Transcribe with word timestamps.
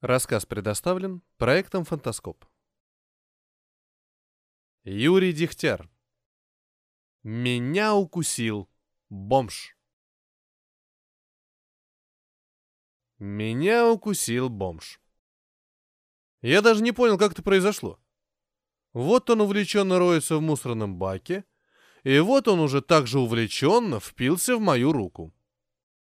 Рассказ 0.00 0.46
предоставлен 0.46 1.22
проектом 1.38 1.84
«Фантаскоп». 1.84 2.44
Юрий 4.84 5.32
Дегтяр. 5.32 5.90
Меня 7.24 7.96
укусил 7.96 8.70
бомж. 9.08 9.76
Меня 13.18 13.90
укусил 13.90 14.48
бомж. 14.48 15.00
Я 16.42 16.62
даже 16.62 16.84
не 16.84 16.92
понял, 16.92 17.18
как 17.18 17.32
это 17.32 17.42
произошло. 17.42 18.00
Вот 18.92 19.28
он 19.30 19.40
увлеченно 19.40 19.98
роется 19.98 20.36
в 20.36 20.40
мусорном 20.40 20.96
баке, 20.96 21.44
и 22.04 22.20
вот 22.20 22.46
он 22.46 22.60
уже 22.60 22.82
так 22.82 23.08
же 23.08 23.18
увлеченно 23.18 23.98
впился 23.98 24.56
в 24.56 24.60
мою 24.60 24.92
руку. 24.92 25.34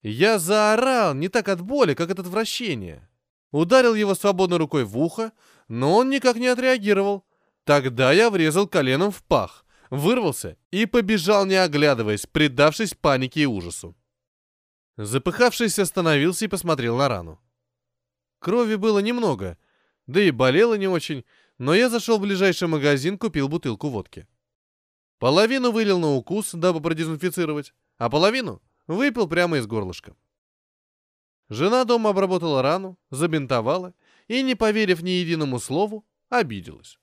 Я 0.01 0.39
заорал 0.39 1.13
не 1.15 1.27
так 1.27 1.49
от 1.49 1.59
боли, 1.59 1.95
как 1.95 2.11
от 2.11 2.19
отвращения. 2.19 3.09
Ударил 3.53 3.93
его 3.93 4.15
свободной 4.15 4.57
рукой 4.57 4.83
в 4.83 4.97
ухо, 4.97 5.31
но 5.67 5.95
он 5.95 6.09
никак 6.09 6.37
не 6.37 6.47
отреагировал. 6.47 7.23
Тогда 7.65 8.11
я 8.11 8.31
врезал 8.31 8.67
коленом 8.67 9.11
в 9.11 9.23
пах, 9.23 9.63
вырвался 9.91 10.57
и 10.71 10.87
побежал, 10.87 11.45
не 11.45 11.53
оглядываясь, 11.53 12.25
предавшись 12.25 12.95
панике 12.95 13.41
и 13.41 13.45
ужасу. 13.45 13.95
Запыхавшись, 14.97 15.77
остановился 15.77 16.45
и 16.45 16.47
посмотрел 16.47 16.97
на 16.97 17.07
рану. 17.07 17.39
Крови 18.39 18.73
было 18.73 18.97
немного, 18.97 19.59
да 20.07 20.19
и 20.19 20.31
болело 20.31 20.73
не 20.73 20.87
очень, 20.87 21.23
но 21.59 21.75
я 21.75 21.89
зашел 21.89 22.17
в 22.17 22.21
ближайший 22.21 22.67
магазин, 22.67 23.19
купил 23.19 23.49
бутылку 23.49 23.89
водки. 23.89 24.27
Половину 25.19 25.71
вылил 25.71 25.99
на 25.99 26.15
укус, 26.15 26.53
дабы 26.53 26.81
продезинфицировать, 26.81 27.75
а 27.99 28.09
половину 28.09 28.63
выпил 28.87 29.27
прямо 29.27 29.57
из 29.57 29.67
горлышка. 29.67 30.15
Жена 31.49 31.83
дома 31.85 32.09
обработала 32.11 32.61
рану, 32.61 32.97
забинтовала 33.11 33.93
и, 34.27 34.41
не 34.41 34.55
поверив 34.55 35.01
ни 35.01 35.11
единому 35.11 35.59
слову, 35.59 36.05
обиделась. 36.29 36.99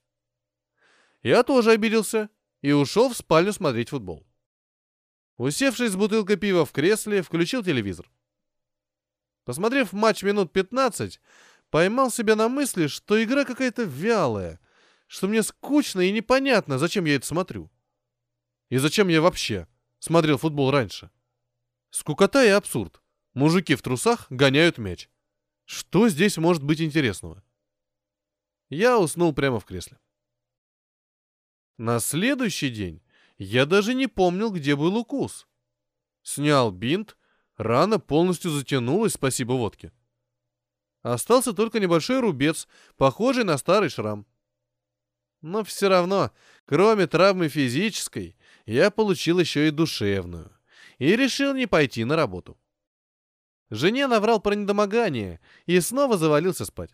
Я 1.22 1.42
тоже 1.42 1.72
обиделся 1.72 2.30
и 2.62 2.72
ушел 2.72 3.10
в 3.10 3.16
спальню 3.16 3.52
смотреть 3.52 3.90
футбол. 3.90 4.26
Усевшись 5.36 5.92
с 5.92 5.96
бутылкой 5.96 6.36
пива 6.36 6.64
в 6.64 6.72
кресле, 6.72 7.22
включил 7.22 7.62
телевизор. 7.62 8.10
Посмотрев 9.44 9.92
матч 9.92 10.22
минут 10.22 10.52
15, 10.52 11.20
поймал 11.70 12.10
себя 12.10 12.36
на 12.36 12.48
мысли, 12.48 12.86
что 12.86 13.22
игра 13.22 13.44
какая-то 13.44 13.84
вялая, 13.84 14.60
что 15.06 15.28
мне 15.28 15.42
скучно 15.42 16.00
и 16.00 16.12
непонятно, 16.12 16.78
зачем 16.78 17.04
я 17.04 17.16
это 17.16 17.26
смотрю. 17.26 17.70
И 18.68 18.76
зачем 18.78 19.08
я 19.08 19.20
вообще 19.20 19.66
смотрел 19.98 20.38
футбол 20.38 20.70
раньше. 20.70 21.10
Скукота 21.90 22.44
и 22.44 22.48
абсурд. 22.48 22.99
Мужики 23.34 23.76
в 23.76 23.82
трусах 23.82 24.26
гоняют 24.30 24.78
мяч. 24.78 25.08
Что 25.64 26.08
здесь 26.08 26.36
может 26.36 26.64
быть 26.64 26.80
интересного? 26.80 27.44
Я 28.68 28.98
уснул 28.98 29.32
прямо 29.32 29.60
в 29.60 29.64
кресле. 29.64 29.98
На 31.76 32.00
следующий 32.00 32.70
день 32.70 33.02
я 33.38 33.66
даже 33.66 33.94
не 33.94 34.06
помнил, 34.08 34.50
где 34.50 34.74
был 34.74 34.96
укус. 34.96 35.46
Снял 36.22 36.72
бинт, 36.72 37.16
рана 37.56 37.98
полностью 37.98 38.50
затянулась, 38.50 39.14
спасибо 39.14 39.52
водке. 39.52 39.92
Остался 41.02 41.52
только 41.52 41.80
небольшой 41.80 42.20
рубец, 42.20 42.68
похожий 42.96 43.44
на 43.44 43.56
старый 43.56 43.88
шрам. 43.88 44.26
Но 45.40 45.64
все 45.64 45.88
равно, 45.88 46.32
кроме 46.66 47.06
травмы 47.06 47.48
физической, 47.48 48.36
я 48.66 48.90
получил 48.90 49.38
еще 49.38 49.68
и 49.68 49.70
душевную. 49.70 50.52
И 50.98 51.16
решил 51.16 51.54
не 51.54 51.66
пойти 51.66 52.04
на 52.04 52.16
работу. 52.16 52.58
Жене 53.70 54.08
наврал 54.08 54.40
про 54.40 54.54
недомогание 54.54 55.40
и 55.66 55.78
снова 55.80 56.18
завалился 56.18 56.64
спать. 56.64 56.90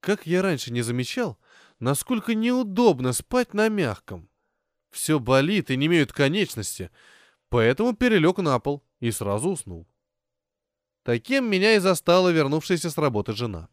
Как 0.00 0.26
я 0.26 0.42
раньше 0.42 0.72
не 0.72 0.82
замечал, 0.82 1.38
насколько 1.80 2.34
неудобно 2.34 3.12
спать 3.12 3.54
на 3.54 3.68
мягком. 3.68 4.28
Все 4.90 5.18
болит 5.18 5.70
и 5.70 5.76
не 5.76 5.86
имеют 5.86 6.12
конечности, 6.12 6.90
поэтому 7.48 7.94
перелег 7.94 8.38
на 8.38 8.58
пол 8.58 8.84
и 9.00 9.10
сразу 9.10 9.50
уснул. 9.50 9.88
Таким 11.02 11.50
меня 11.50 11.74
и 11.74 11.78
застала 11.78 12.28
вернувшаяся 12.28 12.90
с 12.90 12.98
работы 12.98 13.32
жена. 13.32 13.68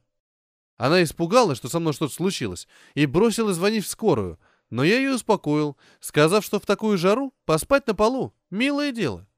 Она 0.78 1.04
испугалась, 1.04 1.58
что 1.58 1.68
со 1.68 1.80
мной 1.80 1.94
что-то 1.94 2.14
случилось, 2.14 2.68
и 2.94 3.06
бросила 3.06 3.54
звонить 3.54 3.86
в 3.86 3.90
скорую, 3.90 4.40
но 4.70 4.84
я 4.84 4.98
ее 4.98 5.16
успокоил, 5.16 5.78
сказав, 6.00 6.46
что 6.46 6.60
в 6.60 6.66
такую 6.66 6.98
жару 6.98 7.34
поспать 7.46 7.86
на 7.86 7.94
полу— 7.94 8.34
милое 8.50 8.94
дело. 8.94 9.29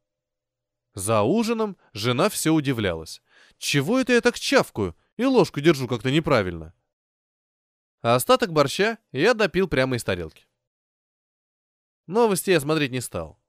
За 0.93 1.21
ужином 1.21 1.77
жена 1.93 2.29
все 2.29 2.51
удивлялась. 2.51 3.21
Чего 3.57 3.99
это 3.99 4.13
я 4.13 4.21
так 4.21 4.39
чавкаю 4.39 4.95
и 5.17 5.25
ложку 5.25 5.61
держу 5.61 5.87
как-то 5.87 6.11
неправильно? 6.11 6.73
А 8.01 8.15
остаток 8.15 8.51
борща 8.51 8.97
я 9.11 9.33
допил 9.33 9.67
прямо 9.67 9.95
из 9.95 10.03
тарелки. 10.03 10.47
Новости 12.07 12.49
я 12.49 12.59
смотреть 12.59 12.91
не 12.91 12.99
стал. 12.99 13.39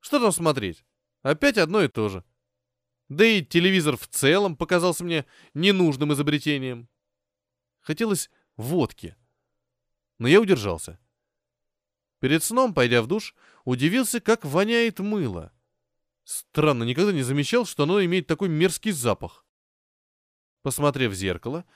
Что 0.00 0.20
там 0.20 0.32
смотреть? 0.32 0.84
Опять 1.22 1.56
одно 1.56 1.82
и 1.82 1.88
то 1.88 2.08
же. 2.10 2.24
Да 3.08 3.24
и 3.24 3.42
телевизор 3.42 3.96
в 3.96 4.06
целом 4.08 4.56
показался 4.56 5.04
мне 5.04 5.24
ненужным 5.54 6.12
изобретением. 6.12 6.88
Хотелось 7.80 8.30
водки. 8.56 9.16
Но 10.18 10.28
я 10.28 10.40
удержался. 10.40 10.98
Перед 12.20 12.42
сном, 12.42 12.74
пойдя 12.74 13.00
в 13.00 13.06
душ, 13.06 13.34
удивился, 13.64 14.20
как 14.20 14.44
воняет 14.44 14.98
мыло. 14.98 15.53
Странно, 16.24 16.84
никогда 16.84 17.12
не 17.12 17.22
замечал, 17.22 17.66
что 17.66 17.82
оно 17.82 18.02
имеет 18.04 18.26
такой 18.26 18.48
мерзкий 18.48 18.92
запах. 18.92 19.46
Посмотрев 20.62 21.12
в 21.12 21.14
зеркало, 21.14 21.66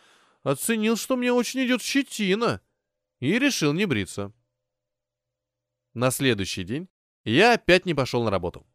оценил, 0.42 0.97
что 0.97 1.16
мне 1.16 1.32
очень 1.32 1.64
идет 1.66 1.82
щетина, 1.82 2.62
и 3.20 3.38
решил 3.38 3.75
не 3.75 3.84
бриться. 3.84 4.32
На 5.92 6.10
следующий 6.10 6.64
день 6.64 6.88
я 7.25 7.54
опять 7.54 7.84
не 7.84 7.94
пошел 7.94 8.25
на 8.25 8.31
работу. 8.31 8.66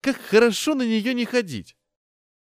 Как 0.00 0.16
хорошо 0.16 0.74
на 0.74 0.82
нее 0.82 1.14
не 1.14 1.24
ходить. 1.24 1.76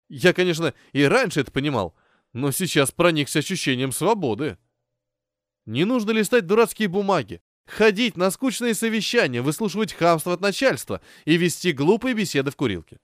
Я, 0.09 0.33
конечно, 0.33 0.75
и 0.93 1.05
раньше 1.05 1.41
это 1.41 1.53
понимал, 1.53 1.97
но 2.33 2.51
сейчас 2.51 2.91
проникся 2.91 3.39
ощущением 3.39 3.93
свободы. 3.93 4.59
Не 5.65 5.85
нужно 5.85 6.11
листать 6.11 6.47
дурацкие 6.47 6.89
бумаги, 6.89 7.41
ходить 7.67 8.17
на 8.17 8.31
скучные 8.31 8.75
совещания, 8.75 9.43
выслушивать 9.43 9.93
хамство 9.93 10.33
от 10.33 10.41
начальства 10.41 11.01
и 11.25 11.37
вести 11.37 11.73
глупые 11.73 12.15
беседы 12.15 12.51
в 12.51 12.57
курилке. 12.57 12.99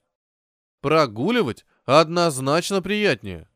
Прогуливать 0.81 1.65
однозначно 1.85 2.83
приятнее. 2.83 3.49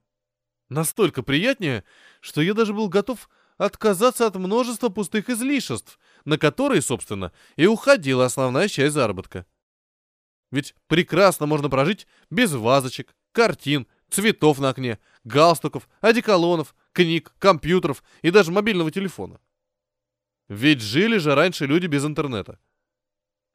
Настолько 0.69 1.23
приятнее, 1.23 1.85
что 2.21 2.41
я 2.41 2.55
даже 2.55 2.73
был 2.73 2.89
готов 2.89 3.29
отказаться 3.59 4.27
от 4.27 4.37
множества 4.37 4.89
пустых 4.89 5.29
излишеств, 5.29 5.99
на 6.25 6.39
которые, 6.39 6.83
собственно, 6.83 7.33
и 7.57 7.67
уходила 7.67 8.25
основная 8.25 8.69
часть 8.69 8.95
заработка. 8.95 9.47
Ведь 10.51 10.75
прекрасно 10.87 11.47
можно 11.47 11.71
прожить 11.71 12.07
без 12.31 12.53
вазочек, 12.53 13.15
картин, 13.33 13.87
цветов 14.11 14.59
на 14.59 14.71
окне, 14.71 14.99
галстуков, 15.25 15.89
одеколонов, 16.01 16.75
книг, 16.93 17.33
компьютеров 17.39 18.03
и 18.23 18.31
даже 18.31 18.53
мобильного 18.53 18.91
телефона. 18.91 19.41
Ведь 20.53 20.83
жили 20.83 21.17
же 21.17 21.35
раньше 21.35 21.65
люди 21.65 21.87
без 21.87 22.05
интернета. 22.05 22.59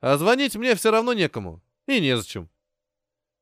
А 0.01 0.17
звонить 0.17 0.55
мне 0.55 0.73
все 0.73 0.89
равно 0.89 1.13
некому. 1.13 1.61
И 1.85 1.99
незачем. 2.01 2.49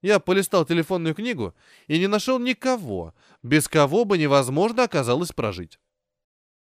Я 0.01 0.19
полистал 0.19 0.65
телефонную 0.65 1.15
книгу 1.15 1.55
и 1.87 1.97
не 1.97 2.07
нашел 2.07 2.37
никого, 2.37 3.15
без 3.43 3.69
кого 3.69 4.03
бы 4.03 4.17
невозможно 4.17 4.83
оказалось 4.83 5.31
прожить. 5.31 5.79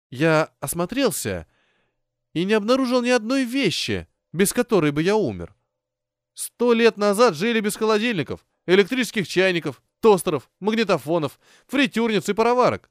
Я 0.09 0.53
осмотрелся 0.61 1.49
и 2.33 2.45
не 2.45 2.53
обнаружил 2.53 3.03
ни 3.03 3.11
одной 3.11 3.43
вещи, 3.43 4.07
без 4.33 4.53
которой 4.53 4.93
бы 4.93 5.03
я 5.03 5.17
умер. 5.17 5.57
Сто 6.35 6.75
лет 6.75 6.97
назад 6.97 7.35
жили 7.35 7.59
без 7.59 7.75
холодильников, 7.75 8.47
электрических 8.67 9.27
чайников, 9.27 9.83
тостеров, 9.99 10.49
магнитофонов, 10.61 11.41
фритюрниц 11.67 12.29
и 12.29 12.35
пароварок. 12.35 12.89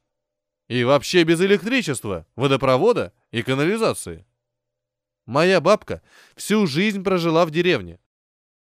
И 0.67 0.83
вообще 0.83 1.23
без 1.23 1.39
электричества, 1.41 2.25
водопровода 2.35 3.13
и 3.31 3.41
канализации. 3.41 4.25
Моя 5.25 5.61
бабка 5.61 6.01
всю 6.35 6.67
жизнь 6.67 7.03
прожила 7.03 7.45
в 7.45 7.51
деревне. 7.51 7.99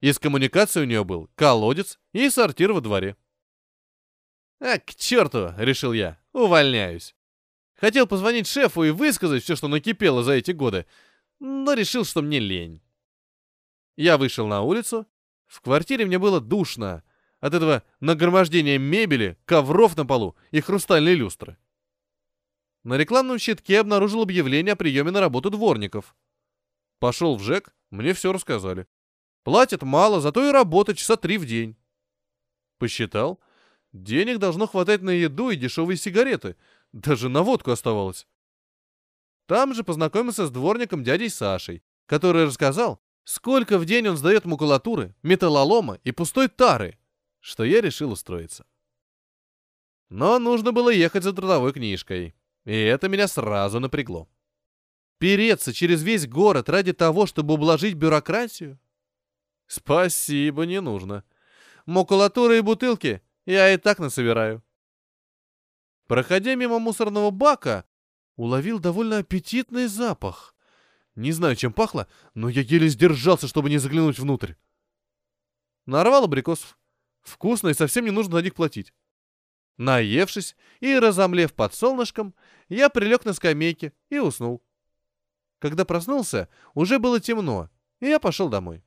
Из 0.00 0.18
коммуникации 0.18 0.82
у 0.82 0.86
нее 0.86 1.04
был 1.04 1.30
колодец 1.34 1.98
и 2.12 2.28
сортир 2.28 2.72
во 2.72 2.80
дворе. 2.80 3.16
«А, 4.60 4.78
к 4.78 4.94
черту!»— 4.94 5.52
решил 5.58 5.92
я. 5.92 6.18
«Увольняюсь». 6.32 7.14
Хотел 7.74 8.06
позвонить 8.06 8.46
шефу 8.46 8.84
и 8.84 8.90
высказать 8.90 9.42
все, 9.42 9.56
что 9.56 9.68
накипело 9.68 10.22
за 10.22 10.32
эти 10.32 10.52
годы, 10.52 10.86
но 11.40 11.74
решил, 11.74 12.04
что 12.04 12.22
мне 12.22 12.38
лень. 12.38 12.80
Я 13.96 14.16
вышел 14.16 14.46
на 14.46 14.62
улицу. 14.62 15.06
В 15.46 15.60
квартире 15.60 16.06
мне 16.06 16.18
было 16.18 16.40
душно 16.40 17.02
от 17.40 17.54
этого 17.54 17.82
нагромождения 18.00 18.78
мебели, 18.78 19.36
ковров 19.44 19.96
на 19.96 20.06
полу 20.06 20.36
и 20.50 20.60
хрустальной 20.60 21.14
люстры. 21.14 21.58
На 22.84 22.98
рекламном 22.98 23.38
щитке 23.38 23.81
обнаружил 23.81 24.22
объявление 24.22 24.75
о 24.75 24.76
приеме 24.76 25.10
на 25.10 25.20
работу 25.20 25.48
дворников. 25.48 26.14
Пошел 26.98 27.36
в 27.36 27.42
ЖЭК, 27.42 27.75
мне 27.90 28.12
все 28.12 28.31
рассказали. 28.31 28.86
Платят 29.42 29.82
мало, 29.82 30.20
зато 30.20 30.46
и 30.46 30.52
работать 30.52 30.98
часа 30.98 31.16
три 31.16 31.38
в 31.38 31.46
день. 31.46 31.76
Посчитал. 32.78 33.40
Денег 33.92 34.38
должно 34.38 34.66
хватать 34.66 35.00
на 35.00 35.10
еду 35.10 35.50
и 35.50 35.56
дешевые 35.56 35.96
сигареты. 35.96 36.56
Даже 36.92 37.28
на 37.28 37.42
водку 37.42 37.70
оставалось. 37.70 38.26
Там 39.46 39.75
же 39.75 39.82
познакомился 39.82 40.46
с 40.46 40.50
дворником 40.50 41.04
дядей 41.04 41.30
Сашей, 41.30 41.82
который 42.06 42.44
рассказал, 42.44 43.00
сколько 43.25 43.78
в 43.78 43.87
день 43.87 44.08
он 44.08 44.16
сдает 44.16 44.44
макулатуры, 44.44 45.14
металлолома 45.22 46.00
и 46.04 46.12
пустой 46.12 46.48
тары, 46.48 46.98
что 47.40 47.64
я 47.64 47.80
решил 47.80 48.10
устроиться. 48.10 48.66
Но 50.10 50.38
нужно 50.38 50.72
было 50.72 50.90
ехать 50.90 51.25
за 51.25 51.32
трудовой 51.32 51.72
книжкой, 51.72 52.34
и 52.64 52.75
это 52.75 53.08
меня 53.08 53.28
сразу 53.28 53.81
напрягло. 53.81 54.28
Переться 55.19 55.72
через 55.72 56.02
весь 56.02 56.26
город 56.26 56.69
ради 56.69 56.93
того, 56.93 57.26
чтобы 57.26 57.55
ублажить 57.55 57.94
бюрократию? 57.94 58.78
Спасибо, 59.66 60.66
не 60.66 60.81
нужно. 60.81 61.25
Макулатуры 61.87 62.58
и 62.58 62.62
бутылки 62.62 63.22
я 63.46 63.72
и 63.72 63.76
так 63.76 63.99
насобираю. 63.99 64.62
Проходя 66.06 66.55
мимо 66.55 66.78
мусорного 66.78 67.31
бака, 67.31 67.84
уловил 68.37 68.78
довольно 68.78 69.19
аппетитный 69.19 69.87
запах. 69.87 70.55
Не 71.14 71.32
знаю, 71.32 71.56
чем 71.56 71.72
пахло, 71.72 72.08
но 72.34 72.49
я 72.49 72.62
еле 72.62 72.88
сдержался, 72.88 73.46
чтобы 73.46 73.70
не 73.70 73.78
заглянуть 73.78 74.19
внутрь. 74.19 74.55
Нарвал 75.87 76.25
абрикосов. 76.25 76.78
Вкусно 77.22 77.69
и 77.69 77.75
совсем 77.75 78.05
не 78.05 78.11
нужно 78.11 78.37
за 78.37 78.43
них 78.43 78.55
платить. 78.55 78.93
Наевшись 79.76 80.56
и 80.81 80.99
разомлев 80.99 81.52
под 81.55 81.75
солнышком, 81.75 82.34
я 82.69 82.88
прилег 82.88 83.25
на 83.25 83.32
скамейке 83.32 83.93
и 84.11 84.19
уснул. 84.19 84.62
Когда 85.58 85.84
проснулся, 85.84 86.49
уже 86.75 86.99
было 86.99 87.20
темно, 87.20 87.70
и 88.00 88.06
я 88.06 88.19
пошел 88.19 88.49
домой. 88.49 88.84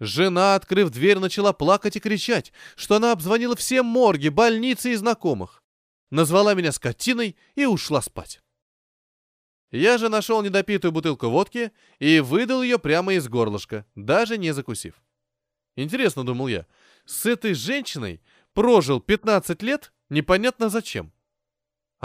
Жена, 0.00 0.54
открыв 0.54 0.90
дверь, 0.90 1.18
начала 1.18 1.52
плакать 1.52 1.96
и 1.96 2.00
кричать, 2.00 2.52
что 2.76 2.96
она 2.96 3.12
обзвонила 3.12 3.54
все 3.56 3.82
морги, 3.82 4.28
больницы 4.28 4.92
и 4.92 4.96
знакомых. 4.96 5.62
Назвала 6.10 6.54
меня 6.54 6.72
скотиной 6.72 7.36
и 7.54 7.64
ушла 7.64 8.02
спать. 8.02 8.40
Я 9.70 9.98
же 9.98 10.08
нашел 10.08 10.42
недопитую 10.42 10.92
бутылку 10.92 11.28
водки 11.28 11.72
и 11.98 12.20
выдал 12.20 12.62
ее 12.62 12.78
прямо 12.78 13.14
из 13.14 13.28
горлышка, 13.28 13.86
даже 13.94 14.38
не 14.38 14.52
закусив. 14.52 15.02
Интересно, 15.76 16.24
думал 16.24 16.48
я, 16.48 16.66
с 17.04 17.26
этой 17.26 17.54
женщиной 17.54 18.22
прожил 18.52 19.00
15 19.00 19.62
лет 19.62 19.92
непонятно 20.10 20.68
зачем. 20.68 21.12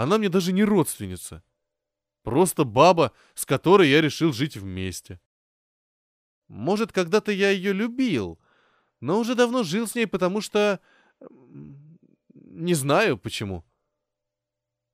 Она 0.00 0.16
мне 0.16 0.30
даже 0.30 0.52
не 0.52 0.64
родственница. 0.64 1.42
Просто 2.22 2.64
баба, 2.64 3.12
с 3.34 3.44
которой 3.44 3.90
я 3.90 4.00
решил 4.00 4.32
жить 4.32 4.56
вместе. 4.56 5.20
Может, 6.48 6.90
когда-то 6.90 7.32
я 7.32 7.50
ее 7.50 7.74
любил, 7.74 8.40
но 9.00 9.20
уже 9.20 9.34
давно 9.34 9.62
жил 9.62 9.86
с 9.86 9.94
ней, 9.94 10.06
потому 10.06 10.40
что... 10.40 10.80
Не 12.32 12.72
знаю 12.72 13.18
почему. 13.18 13.62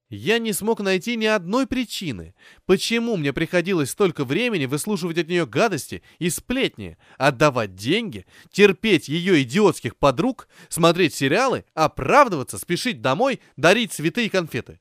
Я 0.09 0.41
не 0.41 0.53
смог 0.53 0.81
найти 0.81 1.15
ни 1.15 1.27
одной 1.27 1.69
причины, 1.69 2.35
почему 2.65 3.17
мне 3.17 3.33
приходилось 3.33 3.91
столько 3.91 4.25
времени 4.25 4.67
выслушивать 4.67 5.19
от 5.19 5.29
нее 5.29 5.47
гадости 5.47 6.03
и 6.19 6.31
сплетни, 6.31 6.99
отдавать 7.17 7.77
деньги, 7.77 8.27
терпеть 8.51 9.07
ее 9.09 9.41
идиотских 9.45 9.95
подруг, 9.95 10.49
смотреть 10.69 11.15
сериалы, 11.15 11.65
оправдываться, 11.75 12.59
спешить 12.59 13.01
домой, 13.01 13.41
дарить 13.57 13.93
цветы 13.93 14.27
и 14.27 14.29
конфеты. 14.29 14.81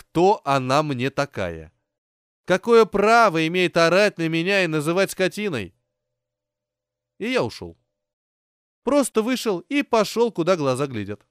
Кто 0.00 0.40
она 0.46 0.82
мне 0.82 1.10
такая? 1.10 1.74
Какое 2.46 2.86
право 2.86 3.46
имеет 3.46 3.76
орать 3.76 4.16
на 4.16 4.28
меня 4.30 4.64
и 4.64 4.66
называть 4.66 5.10
скотиной? 5.10 5.74
И 7.18 7.30
я 7.30 7.44
ушел. 7.44 7.76
Просто 8.82 9.20
вышел 9.20 9.58
и 9.58 9.82
пошел, 9.82 10.32
куда 10.32 10.56
глаза 10.56 10.86
глядят. 10.86 11.26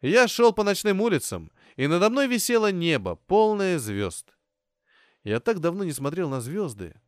Я 0.00 0.26
шел 0.26 0.52
по 0.52 0.64
ночным 0.64 1.00
улицам, 1.00 1.52
и 1.76 1.86
надо 1.86 2.10
мной 2.10 2.26
висело 2.26 2.72
небо, 2.72 3.14
полное 3.14 3.78
звезд. 3.78 4.34
Я 5.22 5.38
так 5.38 5.60
давно 5.60 5.84
не 5.84 5.92
смотрел 5.92 6.28
на 6.28 6.40
звезды. 6.40 7.00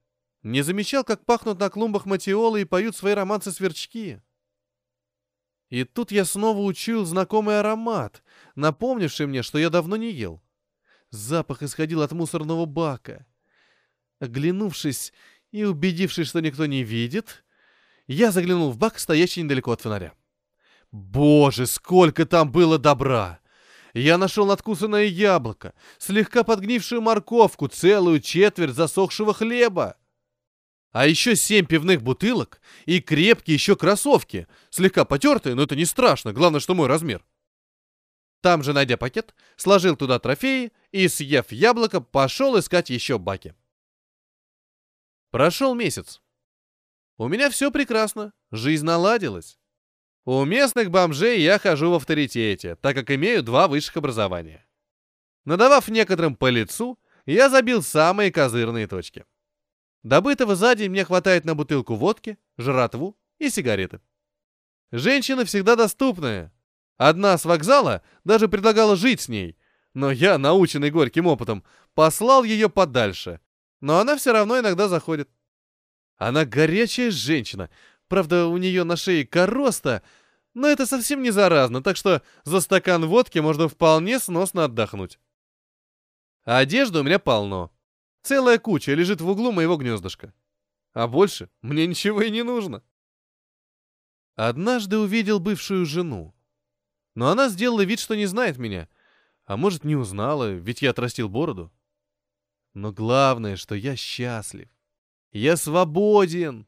Не 0.43 0.63
замечал, 0.63 1.03
как 1.03 1.25
пахнут 1.25 1.59
на 1.59 1.71
клумбах 1.71 2.07
матиолы 2.07 2.61
и 2.61 2.67
поют 2.67 2.95
свои 2.95 3.15
романсы 3.15 3.51
сверчки. 3.51 4.21
И 5.71 5.83
тут 5.83 6.13
я 6.13 6.25
снова 6.25 6.61
учуял 6.61 7.05
знакомый 7.05 7.59
аромат, 7.59 8.23
напомнивший 8.55 9.27
мне, 9.27 9.43
что 9.43 9.59
я 9.59 9.69
давно 9.69 9.97
не 9.97 10.13
ел. 10.13 10.41
Запах 11.13 11.63
исходил 11.63 12.01
от 12.01 12.13
мусорного 12.13 12.65
бака. 12.65 13.27
Оглянувшись 14.19 15.13
и 15.51 15.63
убедившись, 15.63 16.29
что 16.29 16.41
никто 16.41 16.65
не 16.65 16.83
видит, 16.83 17.45
я 18.07 18.33
заглянул 18.33 18.71
в 18.71 18.79
бак, 18.79 18.99
стоящий 18.99 19.43
недалеко 19.43 19.73
от 19.73 19.83
фонаря. 19.83 20.15
Боже, 20.91 21.67
сколько 21.67 22.25
там 22.25 22.51
было 22.51 22.79
добра! 22.79 23.41
Я 23.93 24.17
нашел 24.17 24.47
надкусанное 24.47 25.05
яблоко, 25.05 25.75
слегка 25.99 26.45
подгнившую 26.45 27.03
морковку, 27.03 27.69
целую 27.69 28.21
четверть 28.21 28.75
засохшего 28.75 29.35
хлеба. 29.35 29.99
А 30.93 31.07
еще 31.07 31.37
семь 31.37 31.67
пивных 31.67 32.03
бутылок 32.03 32.63
и 32.87 33.01
крепкие 33.01 33.55
еще 33.55 33.77
кроссовки, 33.77 34.47
слегка 34.71 35.05
потертые, 35.05 35.55
но 35.55 35.65
это 35.65 35.77
не 35.77 35.85
страшно, 35.85 36.33
главное, 36.33 36.61
что 36.61 36.75
мой 36.75 36.87
размер. 36.87 37.23
Там 38.43 38.65
же, 38.65 38.73
найдя 38.73 38.97
пакет, 38.97 39.35
сложил 39.57 39.97
туда 39.97 40.19
трофеи 40.19 40.73
и, 40.91 41.07
съев 41.07 41.53
яблоко, 41.53 42.01
пошел 42.01 42.59
искать 42.59 42.91
еще 42.91 43.19
баки. 43.19 43.55
Прошел 45.31 45.75
месяц. 45.75 46.21
У 47.19 47.29
меня 47.29 47.51
все 47.51 47.71
прекрасно, 47.71 48.33
жизнь 48.51 48.85
наладилась. 48.85 49.61
У 50.25 50.45
местных 50.45 50.91
бомжей 50.91 51.41
я 51.41 51.61
хожу 51.61 51.93
в 51.93 51.95
авторитете, 51.95 52.75
так 52.77 52.97
как 52.97 53.13
имею 53.13 53.45
два 53.45 53.69
высших 53.69 53.97
образования. 53.97 54.67
Надавав 55.45 55.87
некоторым 55.89 56.35
по 56.35 56.49
лицу, 56.49 56.99
я 57.27 57.49
забил 57.49 57.81
самые 57.81 58.33
козырные 58.33 58.89
точки. 58.89 59.25
Добытого 60.03 60.57
за 60.57 60.75
день 60.75 60.91
мне 60.91 61.05
хватает 61.05 61.45
на 61.45 61.55
бутылку 61.55 61.95
водки, 61.95 62.39
жратву 62.59 63.17
и 63.39 63.51
сигареты. 63.51 64.01
Женщина 64.91 65.45
всегда 65.45 65.77
доступная, 65.77 66.53
Одна 67.09 67.37
с 67.37 67.45
вокзала 67.45 68.01
даже 68.23 68.49
предлагала 68.49 68.95
жить 68.95 69.23
с 69.23 69.29
ней, 69.29 69.57
но 69.93 70.13
я, 70.13 70.39
наученный 70.39 70.93
горьким 70.93 71.27
опытом, 71.27 71.65
послал 71.95 72.45
ее 72.45 72.71
подальше. 72.71 73.41
Но 73.81 73.99
она 73.99 74.17
все 74.17 74.33
равно 74.33 74.61
иногда 74.61 74.87
заходит. 74.87 75.29
Она 76.17 76.45
горячая 76.45 77.11
женщина. 77.11 77.71
Правда, 78.07 78.47
у 78.47 78.57
нее 78.57 78.85
на 78.85 78.95
шее 78.95 79.27
короста, 79.27 80.05
но 80.55 80.69
это 80.69 80.87
совсем 80.87 81.23
не 81.23 81.33
заразно, 81.33 81.83
так 81.83 81.97
что 81.97 82.23
за 82.45 82.61
стакан 82.61 83.05
водки 83.07 83.41
можно 83.41 83.69
вполне 83.69 84.21
сносно 84.21 84.67
отдохнуть. 84.67 85.19
Одежды 86.45 87.01
у 87.01 87.03
меня 87.03 87.19
полно. 87.19 87.73
Целая 88.23 88.61
куча 88.61 88.95
лежит 88.95 89.21
в 89.21 89.29
углу 89.29 89.51
моего 89.51 89.77
гнездышка. 89.77 90.33
А 90.93 91.09
больше 91.09 91.51
мне 91.63 91.85
ничего 91.89 92.23
и 92.23 92.31
не 92.31 92.45
нужно. 92.45 92.81
Однажды 94.37 94.99
увидел 94.99 95.41
бывшую 95.41 95.85
жену. 95.85 96.33
Но 97.15 97.29
она 97.29 97.49
сделала 97.49 97.83
вид, 97.85 98.01
что 98.01 98.15
не 98.15 98.27
знает 98.27 98.59
меня. 98.59 98.89
А 99.45 99.57
может, 99.57 99.85
не 99.85 99.97
узнала, 99.97 100.53
ведь 100.53 100.83
я 100.83 100.91
отрастил 100.91 101.29
бороду. 101.29 101.73
Но 102.75 102.93
главное, 102.93 103.57
что 103.57 103.75
я 103.75 103.97
счастлив. 103.97 104.69
Я 105.31 105.57
свободен. 105.57 106.67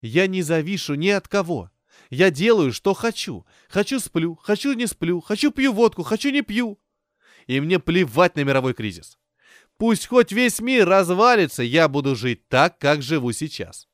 Я 0.00 0.26
не 0.26 0.42
завишу 0.42 0.94
ни 0.94 1.08
от 1.08 1.28
кого. 1.28 1.70
Я 2.08 2.30
делаю, 2.30 2.72
что 2.72 2.94
хочу. 2.94 3.46
Хочу 3.68 4.00
сплю, 4.00 4.36
хочу 4.36 4.72
не 4.72 4.86
сплю, 4.86 5.20
хочу 5.20 5.50
пью 5.50 5.72
водку, 5.72 6.02
хочу 6.02 6.30
не 6.30 6.42
пью. 6.42 6.80
И 7.46 7.60
мне 7.60 7.78
плевать 7.78 8.36
на 8.36 8.44
мировой 8.44 8.74
кризис. 8.74 9.18
Пусть 9.76 10.06
хоть 10.06 10.32
весь 10.32 10.60
мир 10.60 10.86
развалится, 10.88 11.62
я 11.62 11.88
буду 11.88 12.14
жить 12.14 12.48
так, 12.48 12.78
как 12.78 13.02
живу 13.02 13.32
сейчас. 13.32 13.88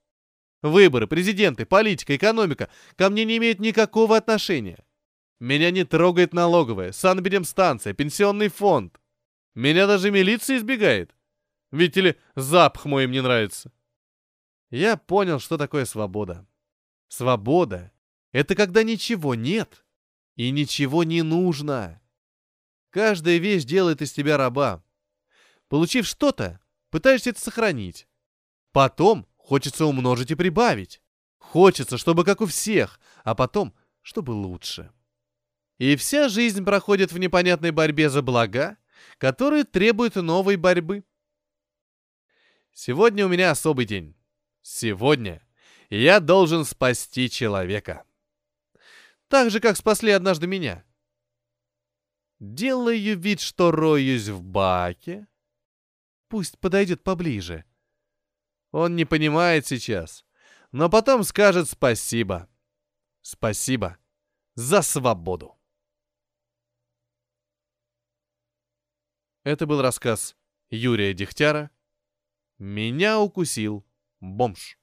Выборы, 0.62 1.06
президенты, 1.06 1.64
политика, 1.64 2.16
экономика 2.16 2.70
ко 2.96 3.08
мне 3.08 3.24
не 3.24 3.36
имеют 3.36 3.60
никакого 3.60 4.16
отношения. 4.16 4.84
Меня 5.38 5.70
не 5.70 5.84
трогает 5.84 6.32
налоговая, 6.32 6.92
санэпидемстанция, 6.92 7.92
пенсионный 7.92 8.48
фонд. 8.48 9.00
Меня 9.54 9.86
даже 9.86 10.10
милиция 10.10 10.56
избегает. 10.56 11.14
Видите 11.70 12.00
ли, 12.00 12.16
запах 12.34 12.86
мой 12.86 13.04
им 13.04 13.10
не 13.10 13.22
нравится. 13.22 13.72
Я 14.70 14.96
понял, 14.96 15.38
что 15.38 15.58
такое 15.58 15.84
свобода. 15.84 16.46
Свобода— 17.08 17.92
это 18.32 18.54
когда 18.54 18.82
ничего 18.82 19.34
нет 19.34 19.84
и 20.36 20.50
ничего 20.50 21.04
не 21.04 21.22
нужно. 21.22 22.00
Каждая 22.90 23.36
вещь 23.36 23.64
делает 23.64 24.00
из 24.00 24.12
тебя 24.12 24.36
раба. 24.36 24.82
Получив 25.68 26.06
что-то, 26.06 26.60
пытаешься 26.90 27.30
это 27.30 27.40
сохранить. 27.40 28.08
Потом 28.72 29.26
хочется 29.36 29.84
умножить 29.84 30.30
и 30.30 30.34
прибавить. 30.34 31.02
Хочется, 31.38 31.98
чтобы 31.98 32.24
как 32.24 32.40
у 32.40 32.46
всех, 32.46 32.98
а 33.22 33.34
потом, 33.34 33.74
чтобы 34.02 34.32
лучше. 34.32 34.90
И 35.78 35.96
вся 35.96 36.28
жизнь 36.28 36.64
проходит 36.64 37.12
в 37.12 37.18
непонятной 37.18 37.70
борьбе 37.70 38.08
за 38.08 38.22
блага, 38.22 38.78
которые 39.18 39.64
требуют 39.64 40.16
новой 40.16 40.56
борьбы. 40.56 41.04
Сегодня 42.72 43.26
у 43.26 43.28
меня 43.28 43.50
особый 43.50 43.84
день. 43.84 44.16
Сегодня 44.62 45.46
я 45.90 46.20
должен 46.20 46.64
спасти 46.64 47.30
человека. 47.30 48.04
Так 49.28 49.50
же, 49.50 49.60
как 49.60 49.76
спасли 49.76 50.12
однажды 50.12 50.46
меня. 50.46 50.84
Делаю 52.38 53.18
вид, 53.18 53.40
что 53.40 53.70
роюсь 53.70 54.28
в 54.28 54.42
баке. 54.42 55.26
Пусть 56.28 56.58
подойдет 56.58 57.02
поближе. 57.02 57.64
Он 58.72 58.94
не 58.94 59.04
понимает 59.04 59.66
сейчас, 59.66 60.24
но 60.72 60.90
потом 60.90 61.22
скажет 61.24 61.68
спасибо. 61.70 62.48
Спасибо 63.22 63.98
за 64.54 64.82
свободу. 64.82 65.56
Это 69.46 69.64
был 69.64 69.80
рассказ 69.80 70.36
Юрия 70.70 71.14
Дегтяра 71.14 71.70
«Меня 72.58 73.20
укусил 73.20 73.86
бомж». 74.18 74.76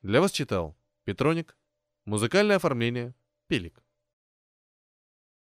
Для 0.00 0.20
вас 0.20 0.30
читал 0.30 0.78
Петроник, 1.02 1.58
музыкальное 2.04 2.54
оформление, 2.54 3.16
Пелик. 3.48 3.83